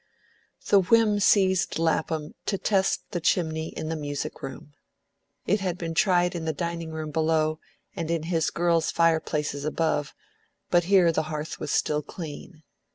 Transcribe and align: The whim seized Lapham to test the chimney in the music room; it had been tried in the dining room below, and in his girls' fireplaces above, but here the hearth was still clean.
The 0.67 0.79
whim 0.79 1.19
seized 1.19 1.77
Lapham 1.77 2.33
to 2.47 2.57
test 2.57 3.11
the 3.11 3.21
chimney 3.21 3.67
in 3.69 3.89
the 3.89 3.95
music 3.95 4.41
room; 4.41 4.73
it 5.45 5.59
had 5.59 5.77
been 5.77 5.93
tried 5.93 6.33
in 6.33 6.45
the 6.45 6.53
dining 6.53 6.91
room 6.91 7.11
below, 7.11 7.59
and 7.95 8.09
in 8.09 8.23
his 8.23 8.49
girls' 8.49 8.89
fireplaces 8.89 9.63
above, 9.63 10.15
but 10.71 10.85
here 10.85 11.11
the 11.11 11.21
hearth 11.29 11.59
was 11.59 11.69
still 11.71 12.01
clean. 12.01 12.63